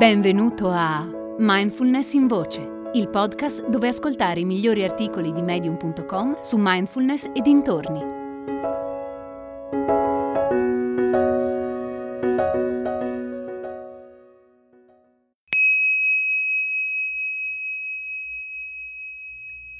[0.00, 6.56] Benvenuto a Mindfulness in Voce, il podcast dove ascoltare i migliori articoli di medium.com su
[6.58, 8.00] mindfulness e dintorni.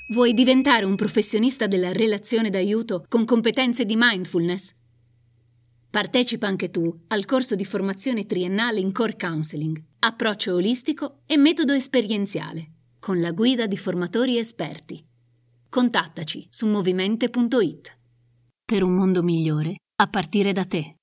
[0.09, 4.80] Vuoi diventare un professionista della relazione d'aiuto con competenze di mindfulness?
[5.91, 11.73] Partecipa anche tu al corso di formazione triennale in Core Counseling, approccio olistico e metodo
[11.73, 15.05] esperienziale, con la guida di formatori esperti.
[15.69, 17.99] Contattaci su movimente.it.
[18.65, 20.95] Per un mondo migliore a partire da te.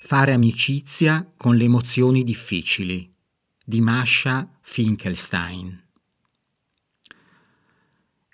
[0.00, 3.08] Fare amicizia con le emozioni difficili
[3.64, 5.85] di Masha Finkelstein.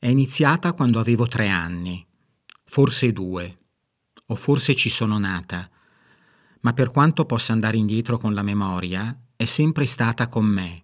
[0.02, 2.04] È iniziata quando avevo tre anni,
[2.64, 3.58] forse due,
[4.26, 5.70] o forse ci sono nata,
[6.62, 10.82] ma per quanto possa andare indietro con la memoria, è sempre stata con me.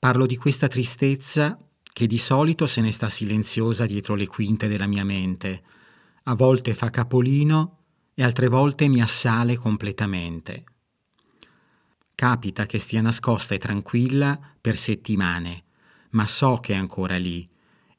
[0.00, 4.88] Parlo di questa tristezza che di solito se ne sta silenziosa dietro le quinte della
[4.88, 5.62] mia mente,
[6.24, 10.64] a volte fa capolino e altre volte mi assale completamente.
[12.16, 15.62] Capita che stia nascosta e tranquilla per settimane,
[16.10, 17.48] ma so che è ancora lì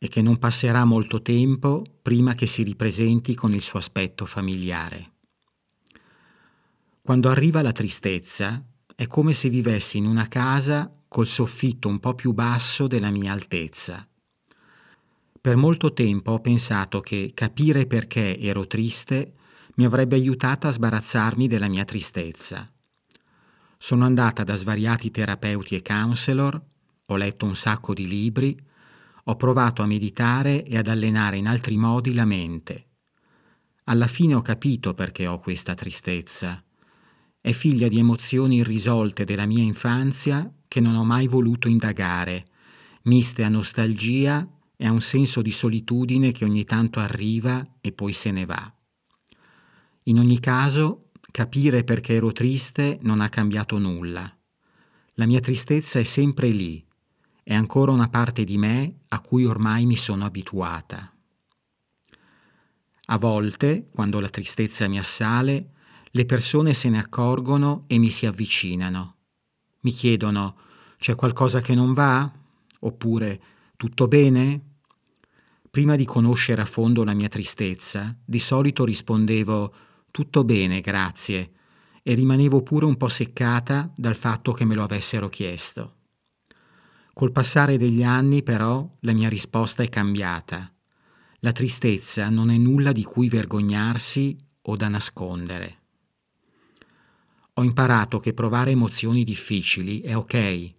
[0.04, 5.12] e che non passerà molto tempo prima che si ripresenti con il suo aspetto familiare.
[7.04, 12.16] Quando arriva la tristezza, è come se vivessi in una casa col soffitto un po'
[12.16, 14.08] più basso della mia altezza.
[15.40, 19.34] Per molto tempo ho pensato che capire perché ero triste
[19.76, 22.68] mi avrebbe aiutata a sbarazzarmi della mia tristezza.
[23.78, 26.60] Sono andata da svariati terapeuti e counselor,
[27.06, 28.70] ho letto un sacco di libri,
[29.26, 32.88] ho provato a meditare e ad allenare in altri modi la mente.
[33.86, 36.64] Alla fine ho capito perché ho questa tristezza.
[37.40, 42.46] È figlia di emozioni irrisolte della mia infanzia che non ho mai voluto indagare,
[43.04, 48.14] miste a nostalgia e a un senso di solitudine che ogni tanto arriva e poi
[48.14, 48.74] se ne va.
[50.04, 54.36] In ogni caso, capire perché ero triste non ha cambiato nulla.
[55.16, 56.84] La mia tristezza è sempre lì,
[57.52, 61.14] è ancora una parte di me a cui ormai mi sono abituata.
[63.08, 65.72] A volte, quando la tristezza mi assale,
[66.12, 69.16] le persone se ne accorgono e mi si avvicinano.
[69.82, 70.56] Mi chiedono
[70.98, 72.32] c'è qualcosa che non va?
[72.80, 73.42] Oppure
[73.76, 74.62] tutto bene?
[75.70, 79.74] Prima di conoscere a fondo la mia tristezza, di solito rispondevo
[80.10, 81.52] tutto bene, grazie,
[82.02, 85.96] e rimanevo pure un po' seccata dal fatto che me lo avessero chiesto.
[87.22, 90.74] Col passare degli anni, però, la mia risposta è cambiata.
[91.42, 95.78] La tristezza non è nulla di cui vergognarsi o da nascondere.
[97.54, 100.74] Ho imparato che provare emozioni difficili è ok.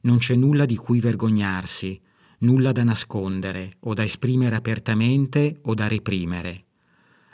[0.00, 2.00] Non c'è nulla di cui vergognarsi,
[2.38, 6.64] nulla da nascondere o da esprimere apertamente o da reprimere.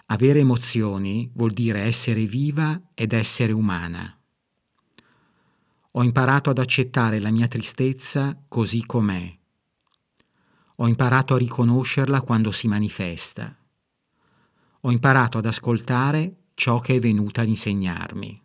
[0.09, 4.16] Avere emozioni vuol dire essere viva ed essere umana.
[5.99, 9.34] Ho imparato ad accettare la mia tristezza così com'è.
[10.77, 13.57] Ho imparato a riconoscerla quando si manifesta.
[14.81, 18.43] Ho imparato ad ascoltare ciò che è venuta ad insegnarmi.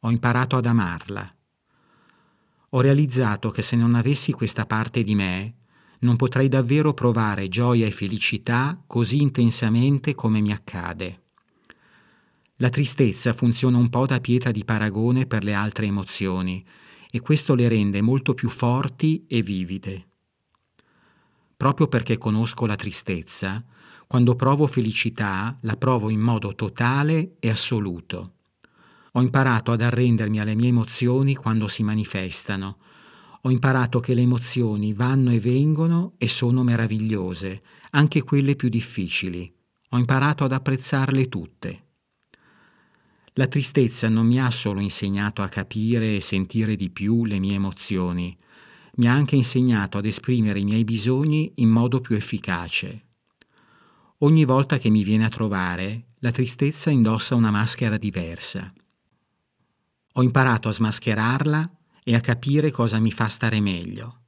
[0.00, 1.34] Ho imparato ad amarla.
[2.70, 5.54] Ho realizzato che se non avessi questa parte di me,
[6.00, 11.22] non potrei davvero provare gioia e felicità così intensamente come mi accade.
[12.60, 16.64] La tristezza funziona un po' da pietra di paragone per le altre emozioni
[17.10, 20.06] e questo le rende molto più forti e vivide.
[21.54, 23.62] Proprio perché conosco la tristezza,
[24.06, 28.32] quando provo felicità la provo in modo totale e assoluto.
[29.12, 32.78] Ho imparato ad arrendermi alle mie emozioni quando si manifestano.
[33.42, 39.54] Ho imparato che le emozioni vanno e vengono e sono meravigliose, anche quelle più difficili.
[39.90, 41.85] Ho imparato ad apprezzarle tutte.
[43.38, 47.52] La tristezza non mi ha solo insegnato a capire e sentire di più le mie
[47.52, 48.34] emozioni,
[48.94, 53.04] mi ha anche insegnato ad esprimere i miei bisogni in modo più efficace.
[54.20, 58.72] Ogni volta che mi viene a trovare, la tristezza indossa una maschera diversa.
[60.14, 64.20] Ho imparato a smascherarla e a capire cosa mi fa stare meglio.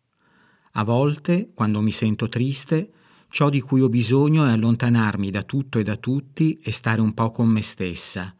[0.72, 2.92] A volte, quando mi sento triste,
[3.30, 7.14] ciò di cui ho bisogno è allontanarmi da tutto e da tutti e stare un
[7.14, 8.36] po' con me stessa,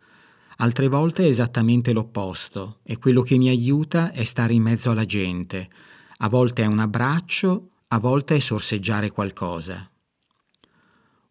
[0.61, 5.05] altre volte è esattamente l'opposto e quello che mi aiuta è stare in mezzo alla
[5.05, 5.69] gente.
[6.19, 9.91] A volte è un abbraccio, a volte è sorseggiare qualcosa.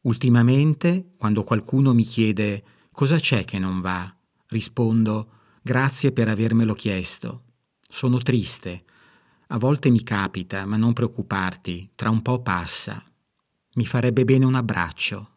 [0.01, 4.13] Ultimamente, quando qualcuno mi chiede cosa c'è che non va,
[4.47, 5.31] rispondo
[5.62, 7.44] grazie per avermelo chiesto.
[7.89, 8.85] Sono triste.
[9.47, 13.03] A volte mi capita, ma non preoccuparti, tra un po' passa.
[13.75, 15.36] Mi farebbe bene un abbraccio.